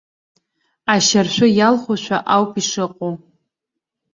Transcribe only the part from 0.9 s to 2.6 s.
Ашьаршәы иалхушәа ауп